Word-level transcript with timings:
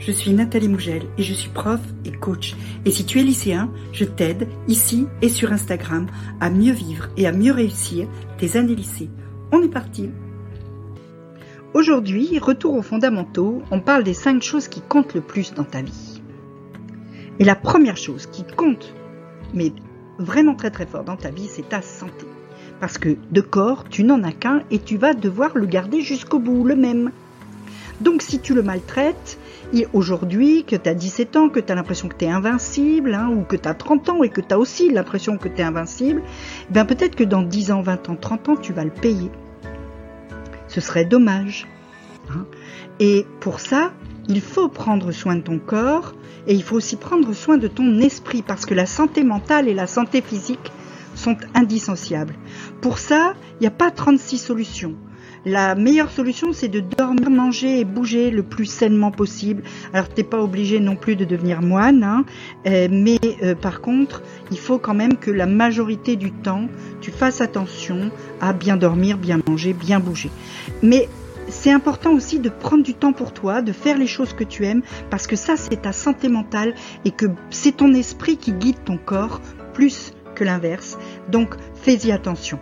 je 0.00 0.12
suis 0.12 0.32
Nathalie 0.32 0.68
Mougel 0.68 1.02
et 1.18 1.22
je 1.22 1.34
suis 1.34 1.50
prof 1.50 1.80
et 2.04 2.10
coach. 2.10 2.56
Et 2.84 2.90
si 2.90 3.04
tu 3.04 3.20
es 3.20 3.22
lycéen, 3.22 3.70
je 3.92 4.04
t'aide 4.04 4.48
ici 4.66 5.06
et 5.20 5.28
sur 5.28 5.52
Instagram 5.52 6.06
à 6.40 6.50
mieux 6.50 6.72
vivre 6.72 7.08
et 7.16 7.26
à 7.26 7.32
mieux 7.32 7.52
réussir 7.52 8.08
tes 8.38 8.56
années 8.56 8.74
lycée. 8.74 9.10
On 9.52 9.62
est 9.62 9.68
parti 9.68 10.10
Aujourd'hui, 11.74 12.38
retour 12.40 12.74
aux 12.74 12.82
fondamentaux, 12.82 13.62
on 13.70 13.80
parle 13.80 14.02
des 14.02 14.14
5 14.14 14.42
choses 14.42 14.66
qui 14.66 14.80
comptent 14.80 15.14
le 15.14 15.20
plus 15.20 15.54
dans 15.54 15.64
ta 15.64 15.82
vie. 15.82 16.20
Et 17.38 17.44
la 17.44 17.54
première 17.54 17.96
chose 17.96 18.26
qui 18.26 18.44
compte, 18.44 18.92
mais 19.54 19.72
vraiment 20.18 20.56
très 20.56 20.70
très 20.70 20.86
fort 20.86 21.04
dans 21.04 21.16
ta 21.16 21.30
vie, 21.30 21.46
c'est 21.46 21.68
ta 21.68 21.80
santé. 21.80 22.26
Parce 22.80 22.98
que 22.98 23.16
de 23.30 23.40
corps, 23.40 23.84
tu 23.88 24.02
n'en 24.02 24.24
as 24.24 24.32
qu'un 24.32 24.62
et 24.70 24.78
tu 24.78 24.96
vas 24.96 25.14
devoir 25.14 25.56
le 25.56 25.66
garder 25.66 26.00
jusqu'au 26.00 26.38
bout, 26.38 26.64
le 26.64 26.74
même. 26.74 27.12
Donc 28.00 28.22
si 28.22 28.38
tu 28.40 28.54
le 28.54 28.62
maltraites, 28.62 29.38
aujourd'hui, 29.92 30.64
que 30.64 30.76
tu 30.76 30.88
as 30.88 30.94
17 30.94 31.36
ans, 31.36 31.48
que 31.48 31.60
tu 31.60 31.70
as 31.70 31.74
l'impression 31.74 32.08
que 32.08 32.16
tu 32.16 32.24
es 32.24 32.30
invincible, 32.30 33.14
hein, 33.14 33.28
ou 33.28 33.42
que 33.42 33.56
tu 33.56 33.68
as 33.68 33.74
30 33.74 34.08
ans 34.08 34.22
et 34.22 34.30
que 34.30 34.40
tu 34.40 34.54
as 34.54 34.58
aussi 34.58 34.90
l'impression 34.90 35.36
que 35.36 35.48
tu 35.48 35.60
es 35.60 35.64
invincible, 35.64 36.22
ben 36.70 36.84
peut-être 36.84 37.14
que 37.14 37.24
dans 37.24 37.42
10 37.42 37.72
ans, 37.72 37.82
20 37.82 38.08
ans, 38.08 38.16
30 38.16 38.48
ans, 38.48 38.56
tu 38.56 38.72
vas 38.72 38.84
le 38.84 38.90
payer. 38.90 39.30
Ce 40.68 40.80
serait 40.80 41.04
dommage. 41.04 41.66
Hein. 42.30 42.46
Et 43.00 43.26
pour 43.40 43.60
ça, 43.60 43.92
il 44.28 44.40
faut 44.40 44.68
prendre 44.68 45.10
soin 45.12 45.36
de 45.36 45.42
ton 45.42 45.58
corps 45.58 46.14
et 46.46 46.54
il 46.54 46.62
faut 46.62 46.76
aussi 46.76 46.96
prendre 46.96 47.32
soin 47.32 47.58
de 47.58 47.68
ton 47.68 48.00
esprit 48.00 48.42
parce 48.42 48.66
que 48.66 48.74
la 48.74 48.86
santé 48.86 49.24
mentale 49.24 49.68
et 49.68 49.74
la 49.74 49.86
santé 49.86 50.20
physique 50.20 50.72
sont 51.14 51.36
indissociables. 51.54 52.34
Pour 52.80 52.98
ça, 52.98 53.34
il 53.54 53.62
n'y 53.62 53.66
a 53.66 53.72
pas 53.72 53.90
36 53.90 54.38
solutions. 54.38 54.94
La 55.46 55.74
meilleure 55.74 56.10
solution, 56.10 56.52
c'est 56.52 56.68
de 56.68 56.80
dormir, 56.80 57.30
manger 57.30 57.80
et 57.80 57.84
bouger 57.84 58.30
le 58.30 58.42
plus 58.42 58.66
sainement 58.66 59.10
possible. 59.10 59.62
Alors, 59.94 60.08
t'es 60.08 60.22
pas 60.22 60.42
obligé 60.42 60.80
non 60.80 60.96
plus 60.96 61.16
de 61.16 61.24
devenir 61.24 61.62
moine, 61.62 62.04
hein, 62.04 62.24
euh, 62.66 62.88
mais 62.90 63.18
euh, 63.42 63.54
par 63.54 63.80
contre, 63.80 64.22
il 64.50 64.58
faut 64.58 64.78
quand 64.78 64.94
même 64.94 65.16
que 65.16 65.30
la 65.30 65.46
majorité 65.46 66.16
du 66.16 66.30
temps, 66.30 66.68
tu 67.00 67.10
fasses 67.10 67.40
attention 67.40 68.10
à 68.40 68.52
bien 68.52 68.76
dormir, 68.76 69.16
bien 69.16 69.40
manger, 69.48 69.72
bien 69.72 69.98
bouger. 69.98 70.30
Mais 70.82 71.08
c'est 71.48 71.72
important 71.72 72.12
aussi 72.12 72.38
de 72.38 72.50
prendre 72.50 72.84
du 72.84 72.94
temps 72.94 73.14
pour 73.14 73.32
toi, 73.32 73.62
de 73.62 73.72
faire 73.72 73.96
les 73.96 74.06
choses 74.06 74.34
que 74.34 74.44
tu 74.44 74.66
aimes, 74.66 74.82
parce 75.08 75.26
que 75.26 75.36
ça, 75.36 75.56
c'est 75.56 75.82
ta 75.82 75.92
santé 75.92 76.28
mentale 76.28 76.74
et 77.06 77.10
que 77.10 77.26
c'est 77.48 77.78
ton 77.78 77.94
esprit 77.94 78.36
qui 78.36 78.52
guide 78.52 78.84
ton 78.84 78.98
corps 78.98 79.40
plus 79.72 80.12
que 80.34 80.44
l'inverse. 80.44 80.98
Donc, 81.30 81.54
fais-y 81.74 82.12
attention. 82.12 82.58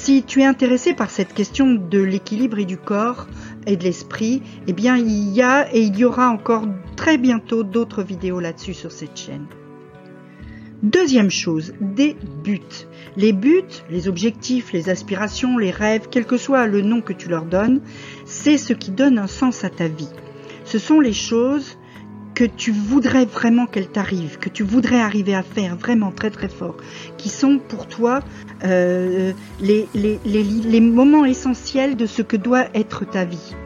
Si 0.00 0.22
tu 0.22 0.42
es 0.42 0.44
intéressé 0.44 0.94
par 0.94 1.10
cette 1.10 1.34
question 1.34 1.74
de 1.74 1.98
l'équilibre 1.98 2.60
et 2.60 2.64
du 2.64 2.78
corps 2.78 3.26
et 3.66 3.76
de 3.76 3.82
l'esprit, 3.82 4.42
eh 4.68 4.72
bien 4.72 4.96
il 4.96 5.30
y 5.30 5.42
a 5.42 5.68
et 5.74 5.82
il 5.82 5.98
y 5.98 6.04
aura 6.04 6.30
encore 6.30 6.66
très 6.96 7.18
bientôt 7.18 7.64
d'autres 7.64 8.04
vidéos 8.04 8.38
là-dessus 8.38 8.74
sur 8.74 8.92
cette 8.92 9.18
chaîne. 9.18 9.46
Deuxième 10.84 11.32
chose, 11.32 11.74
des 11.80 12.16
buts. 12.44 12.86
Les 13.16 13.32
buts, 13.32 13.82
les 13.90 14.08
objectifs, 14.08 14.72
les 14.72 14.88
aspirations, 14.88 15.58
les 15.58 15.72
rêves, 15.72 16.06
quel 16.08 16.26
que 16.26 16.36
soit 16.36 16.68
le 16.68 16.80
nom 16.80 17.00
que 17.00 17.12
tu 17.12 17.28
leur 17.28 17.44
donnes, 17.44 17.80
c'est 18.24 18.56
ce 18.56 18.74
qui 18.74 18.92
donne 18.92 19.18
un 19.18 19.26
sens 19.26 19.64
à 19.64 19.68
ta 19.68 19.88
vie. 19.88 20.12
Ce 20.64 20.78
sont 20.78 21.00
les 21.00 21.12
choses 21.12 21.76
que 22.38 22.44
tu 22.44 22.70
voudrais 22.70 23.24
vraiment 23.24 23.66
qu'elle 23.66 23.88
t'arrive, 23.88 24.38
que 24.38 24.48
tu 24.48 24.62
voudrais 24.62 25.00
arriver 25.00 25.34
à 25.34 25.42
faire 25.42 25.74
vraiment 25.74 26.12
très 26.12 26.30
très 26.30 26.48
fort, 26.48 26.76
qui 27.16 27.30
sont 27.30 27.58
pour 27.58 27.88
toi 27.88 28.20
euh, 28.62 29.32
les, 29.58 29.88
les, 29.92 30.20
les, 30.24 30.44
les 30.44 30.80
moments 30.80 31.24
essentiels 31.24 31.96
de 31.96 32.06
ce 32.06 32.22
que 32.22 32.36
doit 32.36 32.66
être 32.74 33.04
ta 33.04 33.24
vie. 33.24 33.56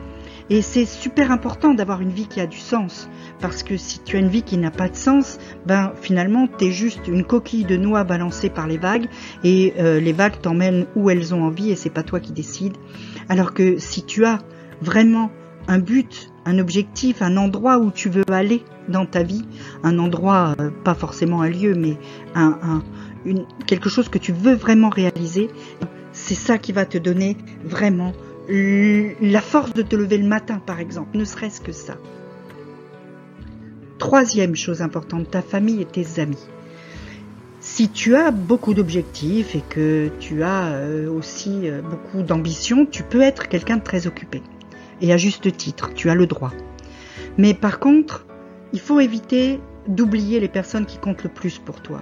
Et 0.48 0.62
c'est 0.62 0.86
super 0.86 1.30
important 1.30 1.74
d'avoir 1.74 2.00
une 2.00 2.12
vie 2.12 2.26
qui 2.26 2.40
a 2.40 2.46
du 2.46 2.56
sens. 2.56 3.10
Parce 3.40 3.62
que 3.62 3.76
si 3.76 3.98
tu 3.98 4.16
as 4.16 4.20
une 4.20 4.30
vie 4.30 4.42
qui 4.42 4.56
n'a 4.56 4.70
pas 4.70 4.88
de 4.88 4.96
sens, 4.96 5.38
ben 5.66 5.92
finalement 6.00 6.48
tu 6.48 6.64
es 6.64 6.72
juste 6.72 7.06
une 7.08 7.24
coquille 7.24 7.66
de 7.66 7.76
noix 7.76 8.04
balancée 8.04 8.48
par 8.48 8.66
les 8.66 8.78
vagues 8.78 9.08
et 9.44 9.74
euh, 9.80 10.00
les 10.00 10.14
vagues 10.14 10.40
t'emmènent 10.40 10.86
où 10.96 11.10
elles 11.10 11.34
ont 11.34 11.44
envie 11.44 11.70
et 11.70 11.76
c'est 11.76 11.90
pas 11.90 12.04
toi 12.04 12.20
qui 12.20 12.32
décides. 12.32 12.78
Alors 13.28 13.52
que 13.52 13.76
si 13.76 14.02
tu 14.02 14.24
as 14.24 14.38
vraiment 14.80 15.30
un 15.68 15.78
but, 15.78 16.31
un 16.44 16.58
objectif, 16.58 17.22
un 17.22 17.36
endroit 17.36 17.78
où 17.78 17.90
tu 17.90 18.08
veux 18.08 18.24
aller 18.28 18.64
dans 18.88 19.06
ta 19.06 19.22
vie, 19.22 19.44
un 19.82 19.98
endroit, 19.98 20.54
euh, 20.60 20.70
pas 20.84 20.94
forcément 20.94 21.42
un 21.42 21.48
lieu, 21.48 21.74
mais 21.74 21.96
quelque 23.66 23.88
chose 23.88 24.08
que 24.08 24.18
tu 24.18 24.32
veux 24.32 24.54
vraiment 24.54 24.88
réaliser, 24.88 25.48
c'est 26.12 26.34
ça 26.34 26.58
qui 26.58 26.72
va 26.72 26.84
te 26.84 26.98
donner 26.98 27.36
vraiment 27.64 28.12
la 28.48 29.40
force 29.40 29.72
de 29.72 29.82
te 29.82 29.96
lever 29.96 30.18
le 30.18 30.26
matin, 30.26 30.60
par 30.64 30.80
exemple, 30.80 31.16
ne 31.16 31.24
serait-ce 31.24 31.60
que 31.60 31.72
ça. 31.72 31.96
Troisième 33.98 34.56
chose 34.56 34.82
importante, 34.82 35.30
ta 35.30 35.42
famille 35.42 35.80
et 35.80 35.84
tes 35.84 36.20
amis. 36.20 36.44
Si 37.60 37.88
tu 37.88 38.16
as 38.16 38.32
beaucoup 38.32 38.74
d'objectifs 38.74 39.54
et 39.54 39.62
que 39.68 40.10
tu 40.18 40.42
as 40.42 40.72
euh, 40.72 41.08
aussi 41.08 41.68
euh, 41.68 41.80
beaucoup 41.80 42.24
d'ambition, 42.24 42.84
tu 42.84 43.04
peux 43.04 43.20
être 43.20 43.48
quelqu'un 43.48 43.76
de 43.76 43.82
très 43.82 44.08
occupé 44.08 44.42
et 45.02 45.12
à 45.12 45.18
juste 45.18 45.54
titre, 45.56 45.92
tu 45.94 46.08
as 46.08 46.14
le 46.14 46.26
droit. 46.26 46.52
Mais 47.36 47.52
par 47.52 47.78
contre, 47.78 48.24
il 48.72 48.80
faut 48.80 49.00
éviter 49.00 49.60
d'oublier 49.88 50.40
les 50.40 50.48
personnes 50.48 50.86
qui 50.86 50.96
comptent 50.96 51.24
le 51.24 51.28
plus 51.28 51.58
pour 51.58 51.82
toi. 51.82 52.00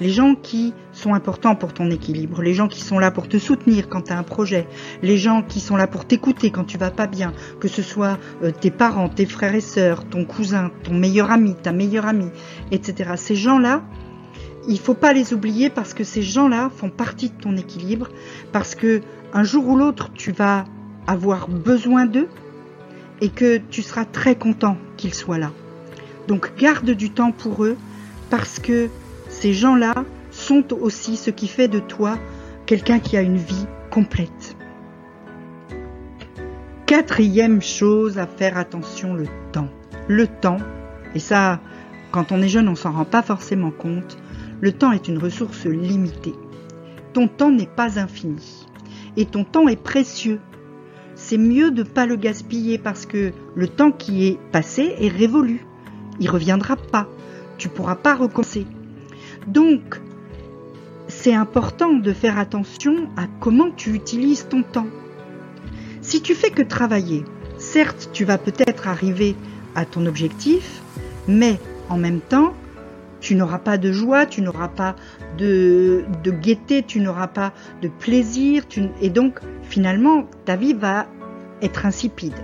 Les 0.00 0.10
gens 0.10 0.34
qui 0.34 0.74
sont 0.92 1.14
importants 1.14 1.54
pour 1.54 1.74
ton 1.74 1.90
équilibre, 1.90 2.42
les 2.42 2.54
gens 2.54 2.68
qui 2.68 2.80
sont 2.80 2.98
là 2.98 3.10
pour 3.10 3.28
te 3.28 3.38
soutenir 3.38 3.88
quand 3.88 4.02
tu 4.02 4.12
as 4.12 4.18
un 4.18 4.22
projet, 4.22 4.66
les 5.02 5.18
gens 5.18 5.42
qui 5.42 5.60
sont 5.60 5.76
là 5.76 5.86
pour 5.86 6.06
t'écouter 6.06 6.50
quand 6.50 6.64
tu 6.64 6.78
vas 6.78 6.90
pas 6.90 7.06
bien, 7.06 7.32
que 7.60 7.68
ce 7.68 7.82
soit 7.82 8.18
euh, 8.42 8.50
tes 8.50 8.70
parents, 8.70 9.08
tes 9.08 9.26
frères 9.26 9.54
et 9.54 9.60
sœurs, 9.60 10.08
ton 10.08 10.24
cousin, 10.24 10.70
ton 10.82 10.94
meilleur 10.94 11.30
ami, 11.30 11.54
ta 11.54 11.72
meilleure 11.72 12.06
amie, 12.06 12.30
etc. 12.72 13.12
Ces 13.16 13.36
gens-là, 13.36 13.82
il 14.66 14.78
faut 14.78 14.94
pas 14.94 15.12
les 15.12 15.34
oublier 15.34 15.70
parce 15.70 15.94
que 15.94 16.02
ces 16.02 16.22
gens-là 16.22 16.70
font 16.74 16.90
partie 16.90 17.28
de 17.28 17.36
ton 17.36 17.56
équilibre, 17.56 18.08
parce 18.52 18.74
que 18.74 19.02
un 19.32 19.44
jour 19.44 19.68
ou 19.68 19.76
l'autre, 19.76 20.10
tu 20.14 20.32
vas 20.32 20.64
avoir 21.06 21.48
besoin 21.48 22.06
d'eux 22.06 22.28
et 23.20 23.28
que 23.28 23.58
tu 23.58 23.82
seras 23.82 24.04
très 24.04 24.34
content 24.34 24.76
qu'ils 24.96 25.14
soient 25.14 25.38
là. 25.38 25.52
Donc 26.28 26.52
garde 26.56 26.90
du 26.90 27.10
temps 27.10 27.32
pour 27.32 27.64
eux 27.64 27.76
parce 28.30 28.58
que 28.58 28.88
ces 29.28 29.52
gens-là 29.52 30.04
sont 30.30 30.72
aussi 30.72 31.16
ce 31.16 31.30
qui 31.30 31.48
fait 31.48 31.68
de 31.68 31.80
toi 31.80 32.18
quelqu'un 32.66 33.00
qui 33.00 33.16
a 33.16 33.22
une 33.22 33.36
vie 33.36 33.66
complète. 33.90 34.56
Quatrième 36.86 37.62
chose 37.62 38.18
à 38.18 38.26
faire 38.26 38.56
attention, 38.56 39.14
le 39.14 39.26
temps. 39.52 39.68
Le 40.08 40.26
temps, 40.26 40.58
et 41.14 41.20
ça, 41.20 41.60
quand 42.10 42.32
on 42.32 42.42
est 42.42 42.48
jeune, 42.48 42.68
on 42.68 42.74
s'en 42.74 42.92
rend 42.92 43.04
pas 43.04 43.22
forcément 43.22 43.70
compte, 43.70 44.18
le 44.60 44.72
temps 44.72 44.92
est 44.92 45.08
une 45.08 45.18
ressource 45.18 45.66
limitée. 45.66 46.34
Ton 47.12 47.28
temps 47.28 47.50
n'est 47.50 47.66
pas 47.66 47.98
infini. 47.98 48.66
Et 49.16 49.26
ton 49.26 49.44
temps 49.44 49.68
est 49.68 49.80
précieux 49.80 50.40
c'est 51.30 51.38
mieux 51.38 51.70
de 51.70 51.84
ne 51.84 51.88
pas 51.88 52.06
le 52.06 52.16
gaspiller 52.16 52.76
parce 52.76 53.06
que 53.06 53.30
le 53.54 53.68
temps 53.68 53.92
qui 53.92 54.26
est 54.26 54.36
passé 54.50 54.96
est 54.98 55.06
révolu. 55.06 55.64
Il 56.18 56.28
reviendra 56.28 56.74
pas. 56.74 57.06
Tu 57.56 57.68
pourras 57.68 57.94
pas 57.94 58.16
recommencer. 58.16 58.66
Donc, 59.46 60.00
c'est 61.06 61.32
important 61.32 61.92
de 61.92 62.12
faire 62.12 62.36
attention 62.36 63.08
à 63.16 63.28
comment 63.38 63.70
tu 63.70 63.90
utilises 63.94 64.48
ton 64.48 64.64
temps. 64.64 64.88
Si 66.00 66.20
tu 66.20 66.34
fais 66.34 66.50
que 66.50 66.62
travailler, 66.62 67.22
certes, 67.58 68.10
tu 68.12 68.24
vas 68.24 68.36
peut-être 68.36 68.88
arriver 68.88 69.36
à 69.76 69.84
ton 69.84 70.06
objectif, 70.06 70.82
mais 71.28 71.60
en 71.88 71.96
même 71.96 72.18
temps, 72.18 72.54
tu 73.20 73.36
n'auras 73.36 73.58
pas 73.58 73.78
de 73.78 73.92
joie, 73.92 74.26
tu 74.26 74.42
n'auras 74.42 74.66
pas 74.66 74.96
de 75.38 76.02
gaieté, 76.26 76.82
tu 76.82 76.98
n'auras 76.98 77.28
pas 77.28 77.52
de 77.82 77.88
plaisir, 77.88 78.64
et 79.00 79.10
donc 79.10 79.38
finalement 79.62 80.28
ta 80.44 80.56
vie 80.56 80.72
va 80.72 81.06
être 81.62 81.86
insipide. 81.86 82.34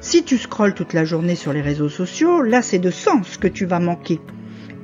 Si 0.00 0.24
tu 0.24 0.36
scrolles 0.36 0.74
toute 0.74 0.94
la 0.94 1.04
journée 1.04 1.36
sur 1.36 1.52
les 1.52 1.60
réseaux 1.60 1.88
sociaux, 1.88 2.42
là 2.42 2.62
c'est 2.62 2.78
de 2.78 2.90
sens 2.90 3.36
que 3.36 3.48
tu 3.48 3.66
vas 3.66 3.80
manquer. 3.80 4.20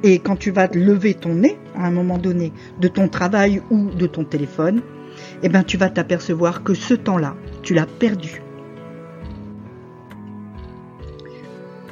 Et 0.02 0.20
quand 0.20 0.36
tu 0.36 0.50
vas 0.50 0.68
lever 0.68 1.14
ton 1.14 1.34
nez 1.34 1.58
à 1.74 1.86
un 1.86 1.90
moment 1.90 2.18
donné 2.18 2.52
de 2.78 2.88
ton 2.88 3.08
travail 3.08 3.60
ou 3.70 3.90
de 3.90 4.06
ton 4.06 4.24
téléphone, 4.24 4.82
eh 5.42 5.48
ben 5.48 5.64
tu 5.64 5.76
vas 5.76 5.90
t'apercevoir 5.90 6.62
que 6.62 6.74
ce 6.74 6.94
temps-là, 6.94 7.34
tu 7.62 7.74
l'as 7.74 7.86
perdu. 7.86 8.42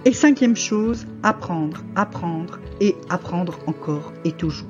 Et 0.04 0.12
cinquième 0.12 0.54
chose, 0.54 1.08
apprendre, 1.24 1.82
apprendre 1.96 2.60
et 2.80 2.94
apprendre 3.08 3.58
encore 3.66 4.12
et 4.24 4.30
toujours. 4.30 4.68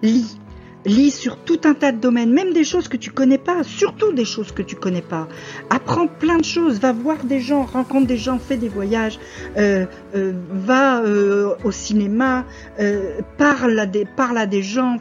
Lis, 0.00 0.40
Lis 0.86 1.10
sur 1.10 1.36
tout 1.36 1.60
un 1.64 1.74
tas 1.74 1.92
de 1.92 1.98
domaines, 1.98 2.32
même 2.32 2.52
des 2.52 2.64
choses 2.64 2.88
que 2.88 2.96
tu 2.96 3.10
connais 3.10 3.38
pas, 3.38 3.62
surtout 3.62 4.12
des 4.12 4.24
choses 4.24 4.52
que 4.52 4.62
tu 4.62 4.76
connais 4.76 5.02
pas. 5.02 5.28
Apprends 5.68 6.06
plein 6.06 6.38
de 6.38 6.44
choses, 6.44 6.80
va 6.80 6.92
voir 6.92 7.24
des 7.24 7.40
gens, 7.40 7.64
rencontre 7.64 8.06
des 8.06 8.16
gens, 8.16 8.38
fais 8.38 8.56
des 8.56 8.68
voyages, 8.68 9.18
euh, 9.58 9.86
euh, 10.14 10.32
va 10.50 11.02
euh, 11.02 11.54
au 11.64 11.70
cinéma, 11.70 12.46
parle, 13.36 13.78
à 13.78 13.86
des, 13.86 14.04
parle 14.04 14.38
à 14.38 14.46
des 14.46 14.62
gens. 14.62 14.96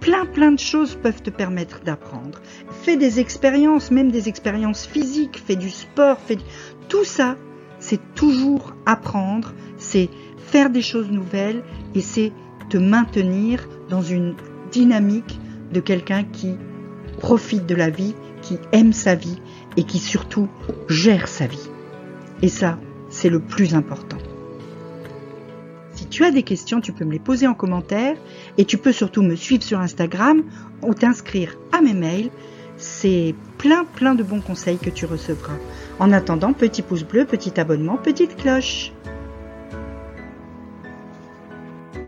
Plein 0.00 0.24
plein 0.24 0.52
de 0.52 0.58
choses 0.58 0.96
peuvent 1.02 1.22
te 1.22 1.30
permettre 1.30 1.80
d'apprendre. 1.80 2.40
Fais 2.82 2.96
des 2.96 3.20
expériences, 3.20 3.90
même 3.90 4.10
des 4.10 4.28
expériences 4.28 4.86
physiques, 4.86 5.42
fais 5.44 5.56
du 5.56 5.70
sport, 5.70 6.18
fais 6.18 6.38
tout 6.88 7.04
ça 7.04 7.36
c'est 7.80 8.14
toujours 8.14 8.74
apprendre, 8.86 9.52
c'est 9.78 10.10
faire 10.36 10.70
des 10.70 10.82
choses 10.82 11.10
nouvelles 11.10 11.64
et 11.94 12.00
c'est 12.00 12.32
te 12.68 12.76
maintenir 12.76 13.66
dans 13.88 14.02
une 14.02 14.34
dynamique 14.70 15.38
de 15.72 15.80
quelqu'un 15.80 16.24
qui 16.24 16.56
profite 17.18 17.66
de 17.66 17.74
la 17.74 17.90
vie, 17.90 18.14
qui 18.42 18.58
aime 18.72 18.92
sa 18.92 19.14
vie 19.14 19.40
et 19.76 19.84
qui 19.84 19.98
surtout 19.98 20.48
gère 20.88 21.28
sa 21.28 21.46
vie. 21.46 21.68
Et 22.42 22.48
ça, 22.48 22.78
c'est 23.10 23.28
le 23.28 23.40
plus 23.40 23.74
important. 23.74 24.16
Si 25.94 26.06
tu 26.06 26.24
as 26.24 26.30
des 26.30 26.42
questions, 26.42 26.80
tu 26.80 26.92
peux 26.92 27.04
me 27.04 27.12
les 27.12 27.18
poser 27.18 27.46
en 27.46 27.54
commentaire 27.54 28.16
et 28.56 28.64
tu 28.64 28.78
peux 28.78 28.92
surtout 28.92 29.22
me 29.22 29.36
suivre 29.36 29.62
sur 29.62 29.80
Instagram 29.80 30.42
ou 30.82 30.94
t'inscrire 30.94 31.56
à 31.72 31.82
mes 31.82 31.92
mails. 31.92 32.30
C'est 32.78 33.34
plein 33.58 33.84
plein 33.84 34.14
de 34.14 34.22
bons 34.22 34.40
conseils 34.40 34.78
que 34.78 34.88
tu 34.88 35.04
recevras. 35.04 35.58
En 35.98 36.12
attendant, 36.12 36.54
petit 36.54 36.80
pouce 36.80 37.04
bleu, 37.04 37.26
petit 37.26 37.60
abonnement, 37.60 37.98
petite 37.98 38.36
cloche. 38.36 38.92